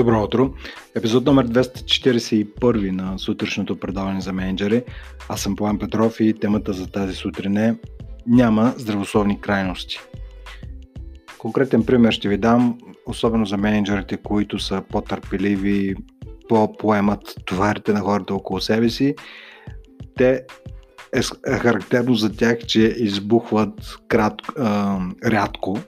[0.00, 0.50] Добро утро!
[0.94, 4.82] Епизод номер 241 на сутрешното предаване за менеджери.
[5.28, 7.78] Аз съм План Петров и темата за тази сутрин е
[8.26, 9.98] Няма здравословни крайности.
[11.38, 15.94] Конкретен пример ще ви дам, особено за менеджерите, които са по-търпеливи,
[16.48, 19.14] по-поемат товарите на хората около себе си.
[20.16, 20.44] Те
[21.12, 25.78] е, е характерно за тях, че избухват кратко, а, рядко,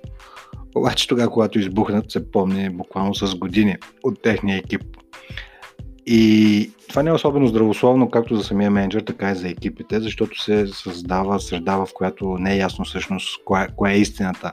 [0.75, 4.83] обаче тогава, когато избухнат, се помни буквално с години от техния екип.
[6.07, 10.43] И това не е особено здравословно както за самия менеджер, така и за екипите, защото
[10.43, 14.53] се създава среда, в която не е ясно всъщност коя, коя е истината.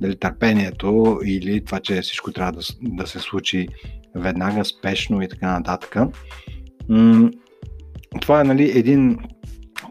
[0.00, 3.68] Дали търпението или това, че всичко трябва да, да се случи
[4.14, 5.96] веднага, спешно и така нататък.
[8.20, 9.18] Това е нали, един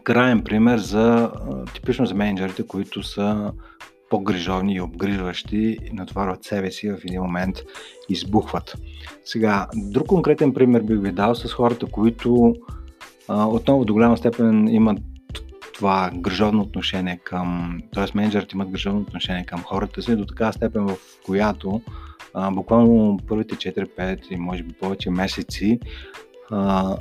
[0.04, 1.32] крайен пример за
[1.74, 3.52] типично за менеджерите, които са
[4.12, 7.56] по-грижовни и обгрижващи и натварват себе си в един момент
[8.08, 8.76] избухват.
[9.24, 12.54] Сега, друг конкретен пример бих ви дал с хората, които
[13.28, 14.98] а, отново до голяма степен имат
[15.74, 18.04] това грижовно отношение към, т.е.
[18.14, 21.80] менеджерите имат грижовно отношение към хората си до такава степен, в която
[22.34, 25.80] а, буквално първите 4-5 и може би повече месеци
[26.50, 26.96] а,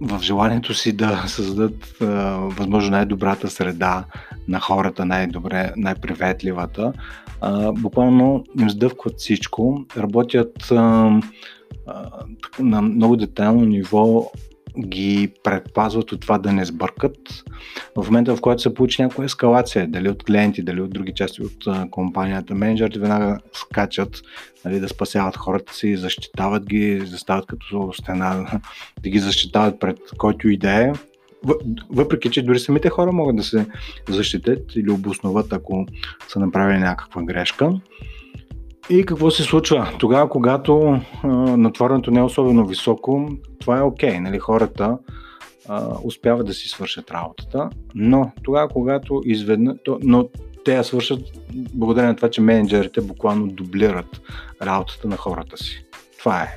[0.00, 2.04] в желанието си да създадат а,
[2.36, 4.04] възможно най-добрата среда
[4.48, 6.92] на хората, най-добре, най-приветливата,
[7.40, 11.10] а, буквално им сдъвкват всичко, работят а,
[11.86, 12.10] а,
[12.58, 14.30] на много детайлно ниво
[14.80, 17.16] ги предпазват от това да не сбъркат.
[17.96, 21.42] В момента, в който се получи някаква ескалация, дали от клиенти, дали от други части
[21.42, 24.22] от компанията, менеджерите веднага скачат
[24.64, 28.60] нали, да спасяват хората си, защитават ги, застават като стена,
[29.02, 30.92] да ги защитават пред който и да е.
[31.90, 33.66] Въпреки, че дори самите хора могат да се
[34.08, 35.86] защитят или обосноват, ако
[36.28, 37.72] са направили някаква грешка.
[38.90, 39.92] И какво се случва?
[39.98, 43.28] Тогава, когато а, натварването не е особено високо,
[43.60, 44.10] това е окей.
[44.10, 44.38] Okay, нали?
[44.38, 44.98] Хората
[45.68, 50.28] а, успяват да си свършат работата, но тогава, когато изведнъж, но
[50.64, 51.20] те я свършат
[51.54, 54.20] благодарение на това, че менеджерите буквално дублират
[54.62, 55.84] работата на хората си.
[56.18, 56.56] Това е.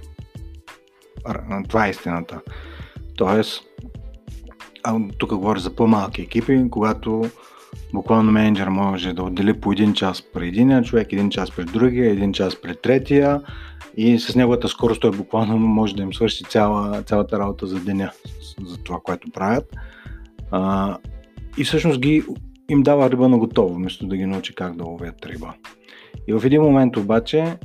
[1.70, 2.42] Това е истината.
[3.16, 3.64] Тоест,
[5.18, 7.30] тук говоря за по-малки екипи, когато
[7.94, 12.12] буквално менеджер може да отдели по един час при единия човек, един час при другия,
[12.12, 13.42] един час при третия
[13.98, 18.12] и с неговата скорост той буквално може да им свърши цяла, цялата работа за деня,
[18.66, 19.76] за това, което правят.
[20.52, 20.98] А,
[21.58, 22.24] и всъщност ги,
[22.70, 25.54] им дава риба на готово, вместо да ги научи как да ловят риба.
[26.28, 27.58] И в един момент обаче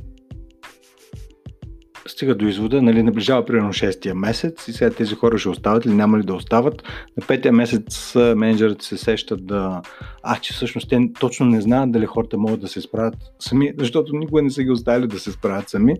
[2.07, 5.93] стига до извода, нали, наближава примерно 6-я месец и сега тези хора ще остават или
[5.93, 6.83] няма ли да остават.
[7.17, 9.81] На 5-я месец менеджерите се сещат да...
[10.23, 14.15] А, че всъщност те точно не знаят дали хората могат да се справят сами, защото
[14.15, 15.95] никога не са ги оставили да се справят сами.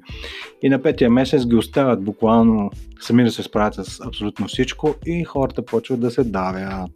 [0.61, 5.23] И на 5-я месец ги оставят буквално сами да се справят с абсолютно всичко и
[5.23, 6.91] хората почват да се давят.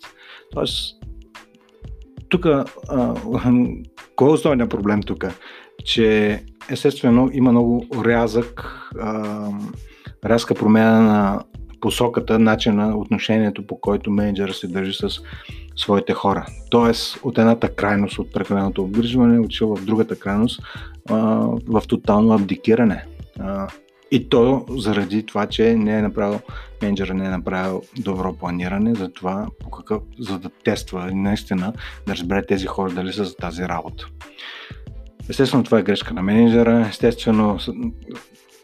[0.53, 0.97] Тоест,
[2.29, 2.45] тук,
[4.15, 5.25] кой е основният проблем тук?
[5.85, 6.39] Че
[6.69, 9.49] естествено има много рязък, а,
[10.25, 11.43] рязка промяна на
[11.81, 15.09] посоката, начина, отношението по който менеджера се държи с
[15.75, 16.45] своите хора.
[16.69, 20.61] Тоест, от едната крайност, от прекаленото обгрижване, отива в другата крайност,
[21.09, 21.15] а,
[21.67, 23.05] в тотално абдикиране.
[23.39, 23.67] А,
[24.11, 26.39] и то заради това, че не е направил,
[26.81, 31.73] менеджера не е направил добро планиране за това, по какъв, за да тества наистина
[32.07, 34.07] да разбере тези хора дали са за тази работа.
[35.29, 36.85] Естествено, това е грешка на менеджера.
[36.89, 37.59] Естествено,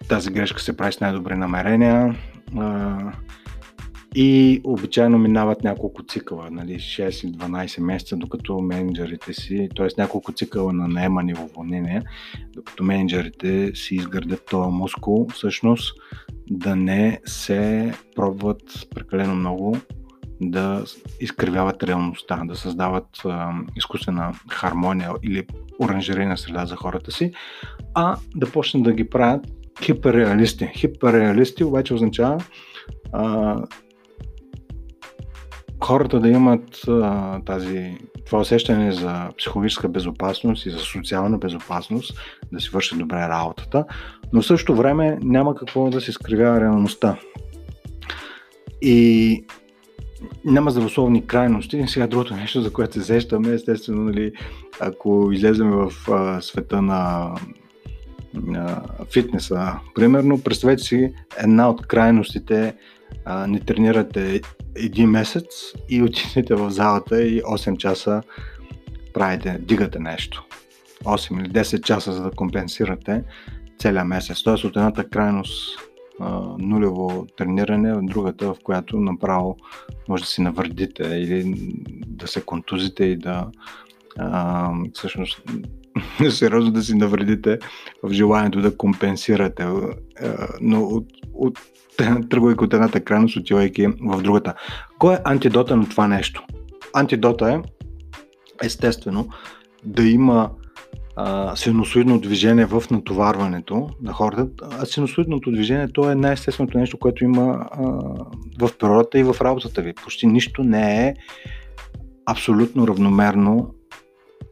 [0.07, 2.15] тази грешка се прави с най-добри намерения.
[4.15, 9.87] И обичайно минават няколко цикъла, нали, 6 или 12 месеца, докато менеджерите си, т.е.
[9.97, 12.01] няколко цикъла на наемане в уволнение,
[12.53, 15.93] докато менеджерите си изградят този мускул, всъщност
[16.49, 19.77] да не се пробват прекалено много
[20.51, 20.83] да
[21.19, 25.47] изкривяват реалността, да създават а, изкуствена хармония или
[25.79, 27.31] оранжерейна среда за хората си,
[27.93, 29.45] а да почнат да ги правят
[29.81, 30.71] хиперреалисти.
[30.75, 32.43] Хиперреалисти обаче означава
[33.11, 33.57] а,
[35.83, 42.19] хората да имат а, тази, това усещане за психологическа безопасност и за социална безопасност,
[42.51, 43.85] да си вършат добре работата,
[44.33, 47.17] но в същото време няма какво да се изкривява реалността.
[48.81, 49.45] И
[50.45, 51.83] няма здравословни крайности.
[51.87, 54.31] Сега другото нещо, за което се сещаме, естествено, нали,
[54.79, 57.31] ако излезем в а, света на,
[58.33, 58.81] на
[59.13, 62.75] фитнеса, примерно, представете си една от крайностите,
[63.25, 64.41] а, не тренирате
[64.75, 65.45] един месец
[65.89, 68.21] и отидете в залата и 8 часа
[69.13, 70.45] правите, дигате нещо.
[71.03, 73.23] 8 или 10 часа, за да компенсирате
[73.79, 74.43] целия месец.
[74.43, 75.79] Тоест от едната крайност
[76.59, 79.57] нулево трениране, от другата, в която направо
[80.09, 81.55] може да си навредите или
[82.07, 83.47] да се контузите и да
[84.19, 85.41] а, всъщност
[86.29, 87.59] сериозно да си навредите
[88.03, 89.67] в желанието да компенсирате,
[90.61, 91.59] но от, от
[92.29, 94.53] тръгвайки от едната крайност, отивайки в другата.
[94.99, 96.43] Кой е антидота на това нещо?
[96.93, 97.59] Антидота е,
[98.65, 99.29] естествено,
[99.83, 100.49] да има
[101.15, 104.47] а, синусоидно движение в натоварването на хората.
[104.79, 107.81] А синусоидното движение то е най-естественото нещо, което има а,
[108.59, 109.93] в природата и в работата ви.
[109.93, 111.13] Почти нищо не е
[112.25, 113.73] абсолютно равномерно,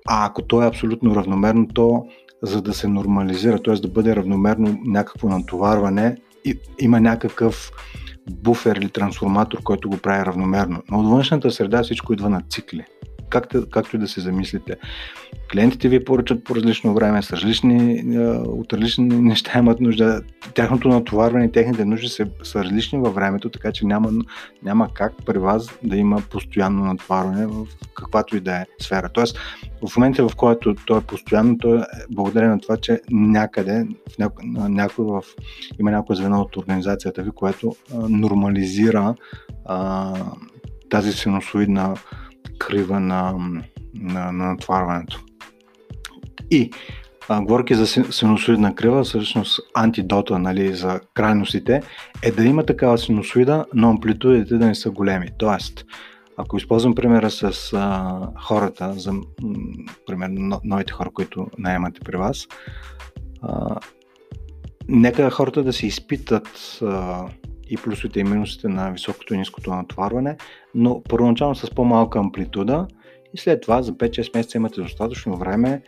[0.08, 2.06] а ако то е абсолютно равномерно, то
[2.44, 3.74] за да се нормализира, т.е.
[3.74, 6.18] да бъде равномерно някакво натоварване,
[6.80, 7.72] има някакъв
[8.32, 10.84] буфер или трансформатор, който го прави равномерно.
[10.92, 12.86] Но от външната среда всичко идва на цикли
[13.32, 14.76] както, както и да се замислите.
[15.52, 18.04] Клиентите ви поръчат по различно време, с различни,
[18.46, 20.22] от различни неща имат нужда.
[20.54, 24.12] Тяхното натоварване техните нужди са, са различни във времето, така че няма,
[24.64, 29.10] няма как при вас да има постоянно натоварване в каквато и да е сфера.
[29.10, 29.38] Тоест,
[29.88, 34.18] в момента, в който то е постоянно, то е благодарение на това, че някъде, в
[34.18, 35.22] няко, някой в,
[35.80, 39.16] има някое звено от организацията ви, което а, нормализира
[39.66, 40.14] а,
[40.90, 41.96] тази синусоидна
[42.68, 43.34] крива на,
[43.94, 45.22] на, на натварването.
[46.52, 46.72] И
[47.30, 51.82] а, говоряки за синусоидна крива, всъщност антидота нали, за крайностите
[52.24, 55.28] е да има такава синусоида, но амплитудите да не са големи.
[55.38, 55.86] Тоест,
[56.38, 59.14] ако използвам примера с а, хората, за
[60.08, 62.48] примерно новите хора, които наемате при вас,
[63.42, 63.76] а,
[64.88, 67.26] нека хората да се изпитат а,
[67.72, 70.38] и плюсовете и минусите на високото и ниското натоварване,
[70.76, 72.88] но първоначално с по-малка амплитуда
[73.34, 75.82] и след това за 5-6 месеца имате достатъчно време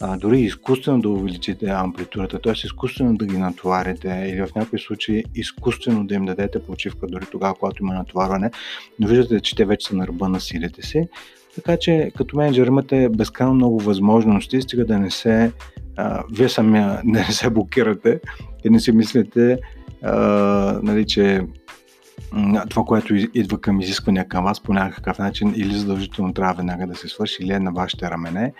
[0.00, 2.52] а, дори изкуствено да увеличите амплитудата, т.е.
[2.52, 7.54] изкуствено да ги натоварите или в някои случаи изкуствено да им дадете почивка дори тогава,
[7.54, 8.50] когато има натоварване,
[8.98, 11.08] но виждате, че те вече са на ръба на силите си.
[11.54, 15.52] Така че като менеджер имате безкрайно много възможности, стига да не се,
[15.96, 18.20] а, вие самия не се блокирате
[18.64, 19.58] и не си мислите,
[20.82, 21.42] нали, че
[22.68, 26.94] това, което идва към изисквания към вас по някакъв начин или задължително трябва веднага да
[26.94, 28.52] се свърши или е на вашите рамене.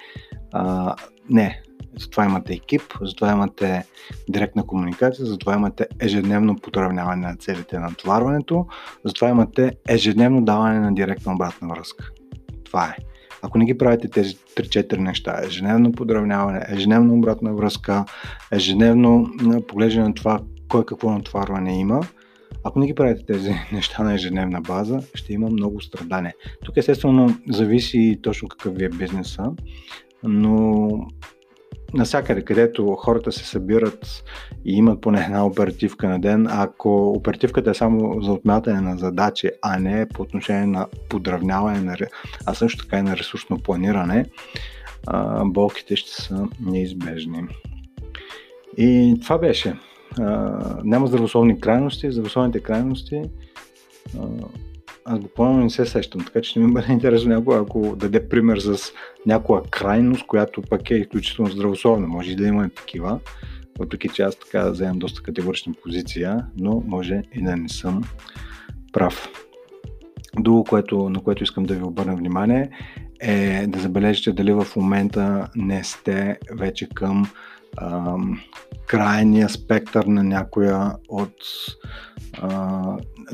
[0.53, 0.95] А,
[1.31, 1.63] не,
[1.99, 3.85] затова имате екип, затова имате
[4.29, 8.67] директна комуникация, затова имате ежедневно потравняване на целите на натоварването,
[9.05, 12.11] затова имате ежедневно даване на директна обратна връзка.
[12.65, 12.97] Това е.
[13.43, 18.05] Ако не ги правите тези 3-4 неща, ежедневно подравняване, ежедневно обратна връзка,
[18.53, 19.27] ежедневно
[19.69, 20.41] поглеждане на това
[20.71, 22.01] кой какво натоварване има,
[22.65, 26.35] ако не ги правите тези неща на ежедневна база, ще има много страдане.
[26.65, 29.53] Тук естествено зависи точно какъв ви е бизнеса,
[30.23, 30.89] но
[31.95, 34.25] насякъде, където хората се събират
[34.65, 39.51] и имат поне една оперативка на ден, ако оперативката е само за отмятане на задачи,
[39.63, 41.97] а не по отношение на подравняване,
[42.47, 44.25] а също така и на ресурсно планиране,
[45.45, 47.43] болките ще са неизбежни.
[48.77, 49.75] И това беше
[50.19, 52.13] а, няма здравословни крайности.
[52.13, 53.23] Здравословните крайности
[54.19, 54.27] а,
[55.05, 58.59] аз буквално не се сещам, така че ще ми бъде интересно някой, ако даде пример
[58.59, 58.93] с
[59.27, 62.07] някоя крайност, която пък е изключително здравословна.
[62.07, 63.21] Може и да има такива,
[63.79, 68.03] въпреки че аз така вземам доста категорична позиция, но може и да не съм
[68.93, 69.29] прав.
[70.39, 72.71] Друго, което, на което искам да ви обърна внимание
[73.21, 77.27] е да забележите дали в момента не сте вече към
[78.87, 81.37] крайния спектър на някоя от
[82.39, 82.49] а,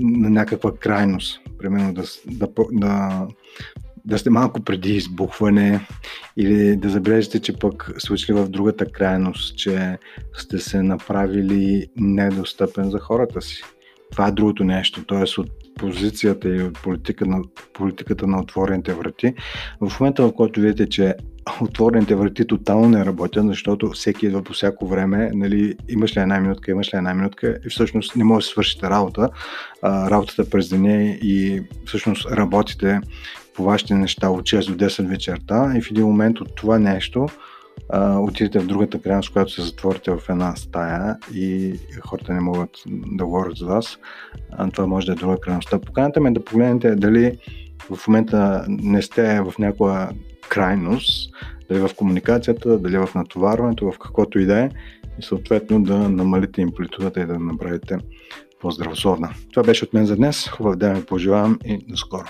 [0.00, 1.40] на някаква крайност.
[1.59, 3.26] Примерно да, да, да,
[4.05, 5.87] да сте малко преди избухване
[6.37, 9.99] или да забележите, че пък случили в другата крайност, че
[10.33, 13.62] сте се направили недостъпен за хората си.
[14.11, 15.40] Това е другото нещо, т.е.
[15.40, 17.42] от позицията и от политика на,
[17.73, 19.35] политиката на отворените врати.
[19.80, 21.14] В момента, в който видите, че
[21.61, 26.40] отворените врати тотално не работят, защото всеки идва по всяко време, нали, имаш ли една
[26.40, 29.28] минутка, имаш ли една минутка и всъщност не може да свършите работа,
[29.83, 33.00] а, работата през деня и всъщност работите
[33.54, 37.26] по вашите неща от 6 до 10 вечерта и в един момент от това нещо
[37.99, 43.26] отидете в другата крайност, която се затворите в една стая и хората не могат да
[43.26, 43.99] говорят с вас,
[44.52, 45.78] а, това може да е друга крайността.
[45.78, 47.38] Поканата ме да погледнете дали
[47.90, 50.09] в момента не сте в някоя
[50.49, 51.35] крайност,
[51.68, 54.71] дали в комуникацията, дали в натоварването, в каквото и да е,
[55.18, 57.99] и съответно да намалите амплитудата и да направите
[58.61, 59.30] по-здравословна.
[59.50, 60.49] Това беше от мен за днес.
[60.49, 62.26] Хубав ден ви пожелавам и до скоро.